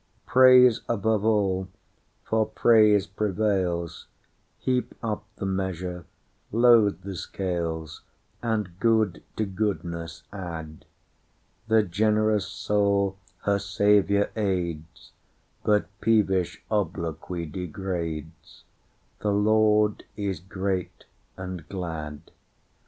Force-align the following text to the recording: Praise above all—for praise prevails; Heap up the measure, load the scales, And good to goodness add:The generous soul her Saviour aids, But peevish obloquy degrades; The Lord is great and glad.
Praise 0.25 0.81
above 0.89 1.23
all—for 1.23 2.47
praise 2.47 3.05
prevails; 3.05 4.07
Heap 4.57 4.95
up 5.03 5.25
the 5.35 5.45
measure, 5.45 6.07
load 6.51 7.03
the 7.03 7.15
scales, 7.15 8.01
And 8.41 8.79
good 8.79 9.21
to 9.35 9.45
goodness 9.45 10.23
add:The 10.33 11.83
generous 11.83 12.47
soul 12.47 13.19
her 13.43 13.59
Saviour 13.59 14.31
aids, 14.35 15.11
But 15.63 15.85
peevish 16.01 16.63
obloquy 16.71 17.45
degrades; 17.45 18.63
The 19.19 19.31
Lord 19.31 20.03
is 20.17 20.39
great 20.39 21.05
and 21.37 21.69
glad. 21.69 22.31